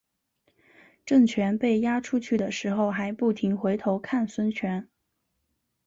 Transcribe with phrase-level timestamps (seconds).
[1.05, 4.89] 郑泉被押出去的时候还不停回头看孙权。